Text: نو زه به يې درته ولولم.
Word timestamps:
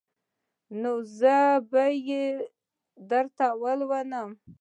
نو 0.81 0.91
زه 1.19 1.37
به 1.71 1.85
يې 2.07 2.25
درته 3.09 3.47
ولولم. 3.61 4.29